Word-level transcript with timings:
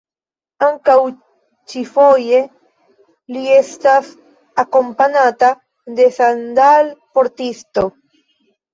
Ankaŭ 0.67 0.95
ĉifoje, 1.73 2.39
li 3.37 3.45
estas 3.59 4.11
akompanata 4.67 5.55
de 6.03 6.11
sandal-portisto. 6.21 7.91